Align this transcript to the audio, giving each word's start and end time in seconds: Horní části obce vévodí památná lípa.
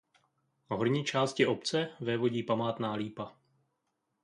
Horní 0.69 1.05
části 1.05 1.45
obce 1.45 1.89
vévodí 1.99 2.43
památná 2.43 2.93
lípa. 2.93 3.35